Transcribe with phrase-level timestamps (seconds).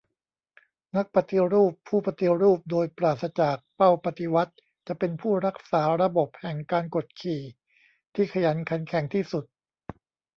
[0.95, 4.53] นักปฏิรูปผู้ปฏิรูปโดยปราศจากเป้าปฏิวัติ
[4.87, 7.41] จะเป็นผู้รักษาระบบแห่งการกดขี่
[8.13, 9.45] ที่ขยันขันแข็งที่สุด